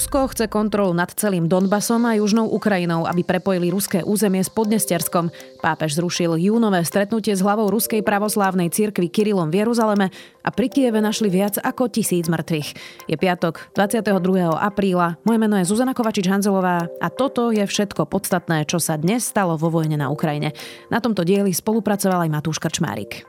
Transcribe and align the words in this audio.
Rusko 0.00 0.32
chce 0.32 0.48
kontrolu 0.48 0.96
nad 0.96 1.12
celým 1.12 1.44
Donbasom 1.44 2.08
a 2.08 2.16
južnou 2.16 2.48
Ukrajinou, 2.48 3.04
aby 3.04 3.20
prepojili 3.20 3.68
ruské 3.68 4.00
územie 4.00 4.40
s 4.40 4.48
Podnesterskom. 4.48 5.28
Pápež 5.60 6.00
zrušil 6.00 6.40
júnové 6.40 6.88
stretnutie 6.88 7.36
s 7.36 7.44
hlavou 7.44 7.68
ruskej 7.68 8.00
pravoslávnej 8.00 8.72
cirkvi 8.72 9.12
Kirilom 9.12 9.52
v 9.52 9.60
Jeruzaleme 9.60 10.08
a 10.40 10.48
pri 10.48 10.72
Kieve 10.72 11.04
našli 11.04 11.28
viac 11.28 11.60
ako 11.60 11.92
tisíc 11.92 12.32
mŕtvych. 12.32 12.68
Je 13.12 13.16
piatok, 13.20 13.76
22. 13.76 14.08
apríla. 14.56 15.20
Moje 15.28 15.36
meno 15.36 15.60
je 15.60 15.68
Zuzana 15.68 15.92
Kovačič-Hanzelová 15.92 16.88
a 16.96 17.06
toto 17.12 17.52
je 17.52 17.68
všetko 17.68 18.08
podstatné, 18.08 18.64
čo 18.64 18.80
sa 18.80 18.96
dnes 18.96 19.28
stalo 19.28 19.60
vo 19.60 19.68
vojne 19.68 20.00
na 20.00 20.08
Ukrajine. 20.08 20.56
Na 20.88 21.04
tomto 21.04 21.28
dieli 21.28 21.52
spolupracoval 21.52 22.24
aj 22.24 22.32
Matúš 22.32 22.56
Krčmárik. 22.56 23.28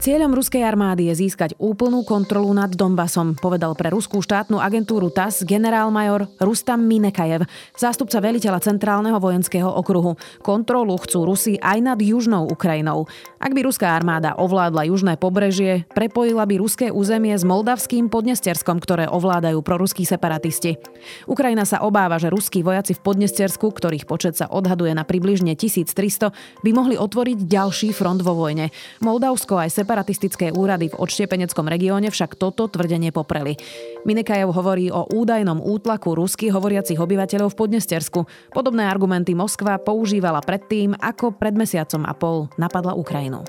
Cieľom 0.00 0.32
ruskej 0.32 0.64
armády 0.64 1.12
je 1.12 1.28
získať 1.28 1.60
úplnú 1.60 2.08
kontrolu 2.08 2.48
nad 2.56 2.72
Donbasom, 2.72 3.36
povedal 3.36 3.76
pre 3.76 3.92
ruskú 3.92 4.24
štátnu 4.24 4.56
agentúru 4.56 5.12
TAS 5.12 5.44
generálmajor 5.44 6.40
Rustam 6.40 6.88
Minekajev, 6.88 7.44
zástupca 7.76 8.16
veliteľa 8.16 8.64
Centrálneho 8.64 9.20
vojenského 9.20 9.68
okruhu. 9.68 10.16
Kontrolu 10.40 10.96
chcú 11.04 11.28
Rusi 11.28 11.60
aj 11.60 11.84
nad 11.84 11.98
južnou 12.00 12.48
Ukrajinou. 12.48 13.12
Ak 13.36 13.52
by 13.52 13.60
ruská 13.60 13.92
armáda 13.92 14.40
ovládla 14.40 14.88
južné 14.88 15.20
pobrežie, 15.20 15.84
prepojila 15.92 16.48
by 16.48 16.56
ruské 16.56 16.88
územie 16.88 17.36
s 17.36 17.44
moldavským 17.44 18.08
Podnesterskom, 18.08 18.80
ktoré 18.80 19.04
ovládajú 19.04 19.60
proruskí 19.60 20.08
separatisti. 20.08 20.80
Ukrajina 21.28 21.68
sa 21.68 21.84
obáva, 21.84 22.16
že 22.16 22.32
ruskí 22.32 22.64
vojaci 22.64 22.96
v 22.96 23.04
Podnestersku, 23.04 23.68
ktorých 23.68 24.08
počet 24.08 24.32
sa 24.32 24.48
odhaduje 24.48 24.96
na 24.96 25.04
približne 25.04 25.52
1300, 25.60 26.32
by 26.64 26.70
mohli 26.72 26.96
otvoriť 26.96 27.44
ďalší 27.44 27.92
front 27.92 28.24
vo 28.24 28.32
vojne. 28.32 28.72
Moldavsko 29.04 29.60
aj 29.60 29.89
separatistické 29.90 30.54
úrady 30.54 30.86
v 30.86 31.02
odštiepeneckom 31.02 31.66
regióne 31.66 32.14
však 32.14 32.38
toto 32.38 32.70
tvrdenie 32.70 33.10
popreli. 33.10 33.58
Minekajev 34.06 34.54
hovorí 34.54 34.86
o 34.86 35.02
údajnom 35.10 35.58
útlaku 35.58 36.14
rusky 36.14 36.46
hovoriacich 36.46 36.94
obyvateľov 36.94 37.50
v 37.50 37.58
Podnestersku. 37.58 38.22
Podobné 38.54 38.86
argumenty 38.86 39.34
Moskva 39.34 39.82
používala 39.82 40.46
predtým, 40.46 40.94
ako 40.94 41.34
pred 41.34 41.58
mesiacom 41.58 42.06
a 42.06 42.14
pol 42.14 42.46
napadla 42.54 42.94
Ukrajinu. 42.94 43.42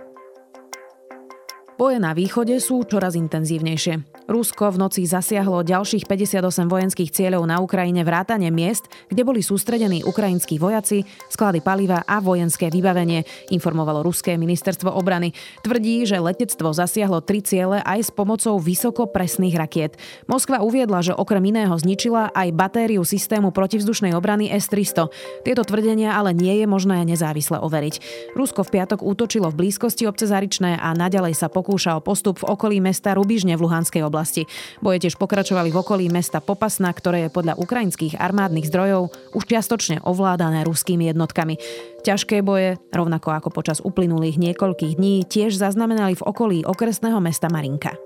Boje 1.77 2.01
na 2.01 2.17
východe 2.17 2.57
sú 2.57 2.89
čoraz 2.89 3.13
intenzívnejšie. 3.13 4.10
Rusko 4.29 4.69
v 4.69 4.77
noci 4.77 5.01
zasiahlo 5.09 5.65
ďalších 5.65 6.05
58 6.05 6.69
vojenských 6.69 7.09
cieľov 7.09 7.41
na 7.49 7.57
Ukrajine 7.57 8.05
vrátane 8.05 8.53
miest, 8.53 8.85
kde 9.09 9.25
boli 9.25 9.41
sústredení 9.41 10.05
ukrajinskí 10.05 10.61
vojaci, 10.61 11.09
sklady 11.33 11.65
paliva 11.65 12.05
a 12.05 12.21
vojenské 12.21 12.69
vybavenie, 12.69 13.25
informovalo 13.49 14.05
ruské 14.05 14.37
ministerstvo 14.37 14.93
obrany. 14.93 15.33
Tvrdí, 15.65 16.05
že 16.05 16.21
letectvo 16.21 16.69
zasiahlo 16.69 17.25
tri 17.25 17.41
ciele 17.41 17.81
aj 17.81 17.99
s 18.07 18.11
pomocou 18.13 18.61
vysokopresných 18.61 19.57
rakiet. 19.57 19.97
Moskva 20.29 20.61
uviedla, 20.61 21.01
že 21.01 21.17
okrem 21.17 21.41
iného 21.49 21.73
zničila 21.73 22.29
aj 22.37 22.53
batériu 22.53 23.01
systému 23.01 23.49
protivzdušnej 23.49 24.13
obrany 24.13 24.53
S-300. 24.53 25.09
Tieto 25.41 25.65
tvrdenia 25.65 26.13
ale 26.13 26.37
nie 26.37 26.61
je 26.61 26.69
možné 26.69 27.01
nezávisle 27.09 27.57
overiť. 27.57 27.95
Rusko 28.37 28.61
v 28.69 28.73
piatok 28.77 29.01
útočilo 29.01 29.49
v 29.49 29.65
blízkosti 29.65 30.05
obce 30.05 30.29
Zaričné 30.29 30.77
a 30.77 30.93
naďalej 30.93 31.33
sa 31.33 31.49
pokúša 31.49 31.97
o 31.97 32.05
postup 32.05 32.37
v 32.45 32.53
okolí 32.53 32.77
mesta 32.77 33.17
Rubižne 33.17 33.57
v 33.57 33.65
Luhanskej 33.65 34.05
oblasti 34.05 34.10
oblasti. 34.11 34.43
Boje 34.83 35.07
tiež 35.07 35.15
pokračovali 35.15 35.71
v 35.71 35.79
okolí 35.79 36.05
mesta 36.11 36.43
Popasna, 36.43 36.91
ktoré 36.91 37.31
je 37.31 37.31
podľa 37.31 37.55
ukrajinských 37.55 38.19
armádnych 38.19 38.67
zdrojov 38.67 39.15
už 39.31 39.43
čiastočne 39.47 40.03
ovládané 40.03 40.67
ruskými 40.67 41.07
jednotkami. 41.07 41.55
Ťažké 42.03 42.43
boje, 42.43 42.75
rovnako 42.91 43.31
ako 43.31 43.49
počas 43.55 43.79
uplynulých 43.79 44.35
niekoľkých 44.35 44.99
dní, 44.99 45.23
tiež 45.23 45.55
zaznamenali 45.55 46.19
v 46.19 46.25
okolí 46.27 46.57
okresného 46.67 47.23
mesta 47.23 47.47
Marinka. 47.47 48.00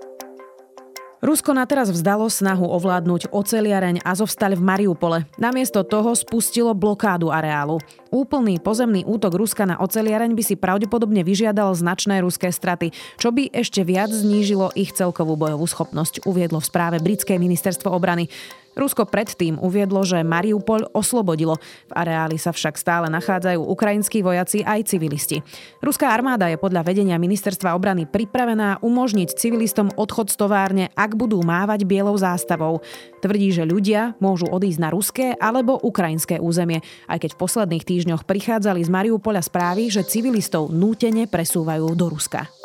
Rusko 1.24 1.56
na 1.56 1.64
teraz 1.64 1.88
vzdalo 1.88 2.28
snahu 2.28 2.68
ovládnuť 2.76 3.32
oceliareň 3.32 4.04
Azovstal 4.04 4.52
v 4.52 4.60
Mariupole. 4.60 5.24
Namiesto 5.40 5.80
toho 5.80 6.12
spustilo 6.12 6.76
blokádu 6.76 7.32
areálu. 7.32 7.80
Úplný 8.12 8.60
pozemný 8.60 9.00
útok 9.08 9.40
Ruska 9.40 9.64
na 9.64 9.80
oceliareň 9.80 10.36
by 10.36 10.42
si 10.44 10.60
pravdepodobne 10.60 11.24
vyžiadal 11.24 11.72
značné 11.72 12.20
ruské 12.20 12.52
straty, 12.52 12.92
čo 13.16 13.32
by 13.32 13.48
ešte 13.48 13.80
viac 13.80 14.12
znížilo 14.12 14.76
ich 14.76 14.92
celkovú 14.92 15.40
bojovú 15.40 15.64
schopnosť, 15.64 16.28
uviedlo 16.28 16.60
v 16.60 16.68
správe 16.68 17.00
britské 17.00 17.40
ministerstvo 17.40 17.88
obrany. 17.88 18.28
Rusko 18.76 19.08
predtým 19.08 19.56
uviedlo, 19.56 20.04
že 20.04 20.20
Mariupol 20.20 20.92
oslobodilo. 20.92 21.56
V 21.88 21.92
areáli 21.96 22.36
sa 22.36 22.52
však 22.52 22.76
stále 22.76 23.08
nachádzajú 23.08 23.64
ukrajinskí 23.64 24.20
vojaci 24.20 24.60
aj 24.60 24.92
civilisti. 24.92 25.40
Ruská 25.80 26.12
armáda 26.12 26.52
je 26.52 26.60
podľa 26.60 26.84
vedenia 26.84 27.16
ministerstva 27.16 27.72
obrany 27.72 28.04
pripravená 28.04 28.84
umožniť 28.84 29.32
civilistom 29.32 29.88
odchod 29.96 30.28
z 30.28 30.36
továrne, 30.36 30.84
ak 30.92 31.16
budú 31.16 31.40
mávať 31.40 31.88
bielou 31.88 32.14
zástavou. 32.20 32.84
Tvrdí, 33.24 33.48
že 33.48 33.64
ľudia 33.64 34.12
môžu 34.20 34.46
odísť 34.52 34.80
na 34.84 34.92
ruské 34.92 35.32
alebo 35.40 35.80
ukrajinské 35.80 36.36
územie, 36.36 36.84
aj 37.08 37.24
keď 37.24 37.30
v 37.32 37.40
posledných 37.40 37.84
týždňoch 37.88 38.22
prichádzali 38.28 38.84
z 38.84 38.92
Mariupola 38.92 39.40
správy, 39.40 39.88
že 39.88 40.04
civilistov 40.04 40.68
nútene 40.68 41.24
presúvajú 41.24 41.96
do 41.96 42.12
Ruska. 42.12 42.55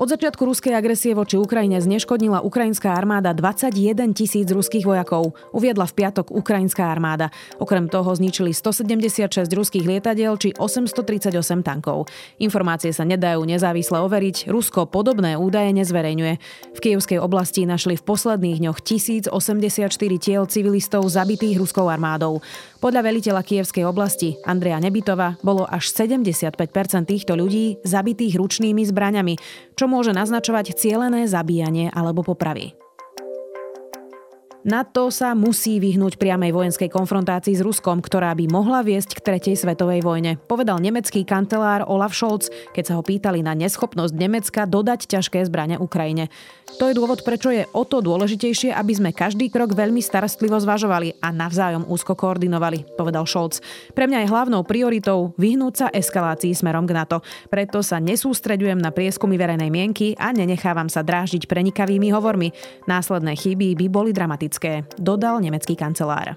Od 0.00 0.08
začiatku 0.08 0.48
ruskej 0.48 0.72
agresie 0.72 1.12
voči 1.12 1.36
Ukrajine 1.36 1.76
zneškodnila 1.76 2.40
ukrajinská 2.40 2.96
armáda 2.96 3.36
21 3.36 4.16
tisíc 4.16 4.48
ruských 4.48 4.88
vojakov, 4.88 5.36
uviedla 5.52 5.84
v 5.84 5.92
piatok 5.92 6.32
ukrajinská 6.32 6.88
armáda. 6.88 7.28
Okrem 7.60 7.92
toho 7.92 8.08
zničili 8.08 8.56
176 8.56 9.44
ruských 9.52 9.84
lietadiel 9.84 10.40
či 10.40 10.56
838 10.56 11.36
tankov. 11.60 12.08
Informácie 12.40 12.88
sa 12.96 13.04
nedajú 13.04 13.44
nezávisle 13.44 14.00
overiť, 14.00 14.48
Rusko 14.48 14.88
podobné 14.88 15.36
údaje 15.36 15.76
nezverejňuje. 15.76 16.34
V 16.72 16.78
Kievskej 16.80 17.20
oblasti 17.20 17.68
našli 17.68 18.00
v 18.00 18.02
posledných 18.08 18.64
dňoch 18.64 18.80
1084 18.80 19.92
tiel 20.16 20.48
civilistov 20.48 21.04
zabitých 21.04 21.60
ruskou 21.60 21.92
armádou. 21.92 22.40
Podľa 22.82 23.06
veliteľa 23.06 23.46
Kievskej 23.46 23.86
oblasti 23.86 24.42
Andreja 24.42 24.82
Nebytova 24.82 25.38
bolo 25.46 25.62
až 25.62 25.86
75% 25.94 26.58
týchto 27.06 27.38
ľudí 27.38 27.78
zabitých 27.86 28.34
ručnými 28.34 28.82
zbraňami, 28.82 29.38
čo 29.78 29.86
môže 29.86 30.10
naznačovať 30.10 30.74
cielené 30.74 31.30
zabíjanie 31.30 31.94
alebo 31.94 32.26
popravy. 32.26 32.81
NATO 34.62 35.10
sa 35.10 35.34
musí 35.34 35.82
vyhnúť 35.82 36.22
priamej 36.22 36.54
vojenskej 36.54 36.86
konfrontácii 36.86 37.58
s 37.58 37.66
Ruskom, 37.66 37.98
ktorá 37.98 38.30
by 38.30 38.46
mohla 38.46 38.86
viesť 38.86 39.18
k 39.18 39.24
tretej 39.34 39.58
svetovej 39.58 40.06
vojne, 40.06 40.38
povedal 40.38 40.78
nemecký 40.78 41.26
kancelár 41.26 41.82
Olaf 41.90 42.14
Scholz, 42.14 42.46
keď 42.70 42.84
sa 42.86 42.94
ho 42.94 43.02
pýtali 43.02 43.42
na 43.42 43.58
neschopnosť 43.58 44.14
Nemecka 44.14 44.62
dodať 44.62 45.10
ťažké 45.10 45.42
zbrane 45.50 45.82
Ukrajine. 45.82 46.30
To 46.78 46.86
je 46.86 46.94
dôvod, 46.94 47.26
prečo 47.26 47.50
je 47.50 47.66
o 47.74 47.82
to 47.82 48.06
dôležitejšie, 48.06 48.70
aby 48.70 48.92
sme 48.94 49.10
každý 49.10 49.50
krok 49.50 49.74
veľmi 49.74 49.98
starostlivo 49.98 50.54
zvažovali 50.62 51.18
a 51.18 51.34
navzájom 51.34 51.90
úzko 51.90 52.14
koordinovali, 52.14 52.86
povedal 52.94 53.26
Scholz. 53.26 53.58
Pre 53.98 54.06
mňa 54.06 54.22
je 54.22 54.30
hlavnou 54.30 54.62
prioritou 54.62 55.34
vyhnúť 55.42 55.74
sa 55.74 55.86
eskalácii 55.90 56.54
smerom 56.54 56.86
k 56.86 56.94
NATO. 56.94 57.18
Preto 57.50 57.82
sa 57.82 57.98
nesústreďujem 57.98 58.78
na 58.78 58.94
prieskumy 58.94 59.34
verejnej 59.34 59.74
mienky 59.74 60.14
a 60.14 60.30
nenechávam 60.30 60.86
sa 60.86 61.02
dráždiť 61.02 61.50
prenikavými 61.50 62.14
hovormi. 62.14 62.54
Následné 62.86 63.34
chyby 63.34 63.74
by 63.74 63.86
boli 63.90 64.14
dramatické 64.14 64.51
dramatické, 64.52 64.84
dodal 65.00 65.40
nemecký 65.40 65.76
kancelár. 65.76 66.36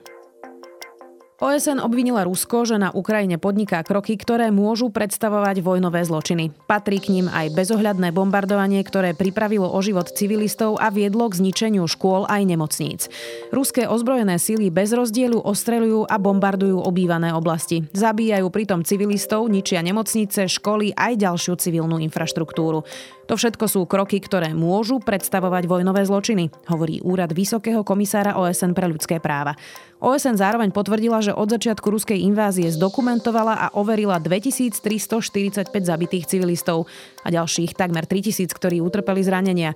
OSN 1.35 1.83
obvinila 1.83 2.23
Rusko, 2.23 2.63
že 2.63 2.79
na 2.79 2.95
Ukrajine 2.95 3.35
podniká 3.35 3.83
kroky, 3.83 4.15
ktoré 4.15 4.55
môžu 4.55 4.87
predstavovať 4.87 5.59
vojnové 5.59 6.07
zločiny. 6.07 6.55
Patrí 6.63 7.03
k 7.03 7.11
ním 7.11 7.27
aj 7.27 7.51
bezohľadné 7.51 8.15
bombardovanie, 8.15 8.79
ktoré 8.79 9.11
pripravilo 9.11 9.67
o 9.67 9.79
život 9.83 10.07
civilistov 10.15 10.79
a 10.79 10.87
viedlo 10.87 11.27
k 11.27 11.43
zničeniu 11.43 11.83
škôl 11.91 12.23
aj 12.31 12.39
nemocníc. 12.39 13.11
Ruské 13.51 13.83
ozbrojené 13.83 14.39
síly 14.39 14.71
bez 14.71 14.95
rozdielu 14.95 15.35
ostreľujú 15.35 16.07
a 16.07 16.15
bombardujú 16.15 16.79
obývané 16.79 17.35
oblasti. 17.35 17.83
Zabíjajú 17.91 18.47
pritom 18.47 18.87
civilistov, 18.87 19.51
ničia 19.51 19.83
nemocnice, 19.83 20.47
školy 20.47 20.95
aj 20.95 21.19
ďalšiu 21.19 21.59
civilnú 21.59 21.99
infraštruktúru. 21.99 22.87
To 23.25 23.33
všetko 23.35 23.65
sú 23.67 23.83
kroky, 23.89 24.21
ktoré 24.21 24.53
môžu 24.55 25.01
predstavovať 25.01 25.67
vojnové 25.67 26.05
zločiny, 26.05 26.47
hovorí 26.69 27.01
úrad 27.01 27.33
Vysokého 27.33 27.81
komisára 27.81 28.37
OSN 28.37 28.77
pre 28.77 28.85
ľudské 28.85 29.17
práva. 29.17 29.57
OSN 29.97 30.37
zároveň 30.37 30.69
potvrdila, 30.69 31.25
že 31.25 31.33
od 31.35 31.51
začiatku 31.51 31.91
ruskej 31.91 32.23
invázie 32.23 32.71
zdokumentovala 32.71 33.59
a 33.59 33.67
overila 33.75 34.17
2345 34.23 35.69
zabitých 35.69 36.25
civilistov 36.25 36.87
a 37.21 37.29
ďalších 37.29 37.75
takmer 37.75 38.07
3000, 38.07 38.47
ktorí 38.49 38.79
utrpeli 38.79 39.21
zranenia. 39.21 39.75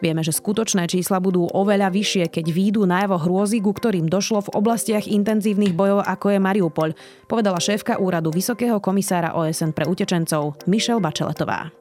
Vieme, 0.00 0.24
že 0.24 0.32
skutočné 0.32 0.88
čísla 0.88 1.20
budú 1.20 1.44
oveľa 1.50 1.92
vyššie, 1.92 2.32
keď 2.32 2.46
výjdu 2.48 2.88
najavo 2.88 3.20
hrôzy, 3.20 3.60
ku 3.60 3.76
ktorým 3.76 4.08
došlo 4.08 4.48
v 4.48 4.52
oblastiach 4.56 5.04
intenzívnych 5.04 5.76
bojov, 5.76 6.08
ako 6.08 6.32
je 6.32 6.38
Mariupol, 6.40 6.90
povedala 7.28 7.60
šéfka 7.60 8.00
úradu 8.00 8.32
Vysokého 8.32 8.80
komisára 8.80 9.36
OSN 9.36 9.76
pre 9.76 9.84
utečencov 9.84 10.56
Michelle 10.64 11.04
Bačeletová. 11.04 11.79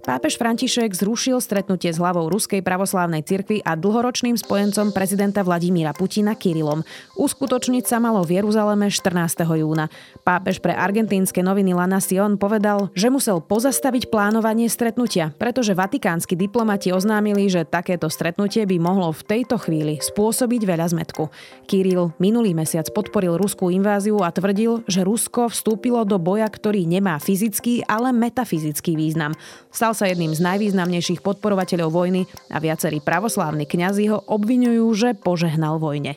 Pápež 0.00 0.40
František 0.40 0.96
zrušil 0.96 1.44
stretnutie 1.44 1.92
s 1.92 2.00
hlavou 2.00 2.32
Ruskej 2.32 2.64
pravoslávnej 2.64 3.20
cirkvi 3.20 3.60
a 3.60 3.76
dlhoročným 3.76 4.32
spojencom 4.32 4.96
prezidenta 4.96 5.44
Vladimíra 5.44 5.92
Putina 5.92 6.32
Kirilom. 6.32 6.80
Uskutočniť 7.20 7.84
sa 7.84 8.00
malo 8.00 8.24
v 8.24 8.40
Jeruzaleme 8.40 8.88
14. 8.88 9.44
júna. 9.44 9.92
Pápež 10.24 10.64
pre 10.64 10.72
argentínske 10.72 11.44
noviny 11.44 11.76
La 11.76 11.84
Nación 11.84 12.40
povedal, 12.40 12.88
že 12.96 13.12
musel 13.12 13.44
pozastaviť 13.44 14.08
plánovanie 14.08 14.72
stretnutia, 14.72 15.36
pretože 15.36 15.76
vatikánsky 15.76 16.32
diplomati 16.32 16.96
oznámili, 16.96 17.52
že 17.52 17.68
takéto 17.68 18.08
stretnutie 18.08 18.64
by 18.64 18.80
mohlo 18.80 19.12
v 19.12 19.22
tejto 19.28 19.60
chvíli 19.60 20.00
spôsobiť 20.00 20.62
veľa 20.64 20.96
zmetku. 20.96 21.28
Kiril 21.68 22.16
minulý 22.16 22.56
mesiac 22.56 22.88
podporil 22.88 23.36
ruskú 23.36 23.68
inváziu 23.68 24.24
a 24.24 24.32
tvrdil, 24.32 24.80
že 24.88 25.04
Rusko 25.04 25.52
vstúpilo 25.52 26.08
do 26.08 26.16
boja, 26.16 26.48
ktorý 26.48 26.88
nemá 26.88 27.20
fyzický, 27.20 27.84
ale 27.84 28.16
metafyzický 28.16 28.96
význam. 28.96 29.36
Stal 29.90 30.06
sa 30.06 30.14
jedným 30.14 30.30
z 30.30 30.46
najvýznamnejších 30.46 31.18
podporovateľov 31.18 31.90
vojny 31.90 32.22
a 32.46 32.62
viacerí 32.62 33.02
pravoslávni 33.02 33.66
kňazi 33.66 34.06
ho 34.14 34.22
obvinujú, 34.22 34.86
že 34.94 35.18
požehnal 35.18 35.82
vojne. 35.82 36.14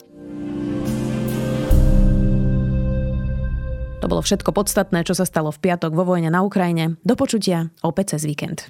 To 3.97 4.05
bolo 4.05 4.21
všetko 4.21 4.53
podstatné, 4.53 5.01
čo 5.09 5.17
sa 5.17 5.25
stalo 5.25 5.49
v 5.49 5.57
piatok 5.57 5.89
vo 5.89 6.05
vojne 6.05 6.29
na 6.29 6.45
Ukrajine. 6.45 7.01
Do 7.01 7.17
počutia 7.17 7.73
opäť 7.81 8.13
cez 8.13 8.29
víkend. 8.29 8.69